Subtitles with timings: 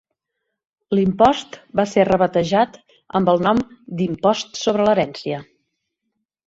[0.99, 2.81] L'impost va ser rebatejat
[3.21, 3.63] amb el nom
[4.01, 5.49] d'Impost sobre l'herència.